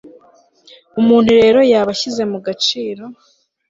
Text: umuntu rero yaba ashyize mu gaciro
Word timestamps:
umuntu 0.99 1.29
rero 1.39 1.59
yaba 1.71 1.89
ashyize 1.95 2.23
mu 2.31 2.39
gaciro 2.45 3.03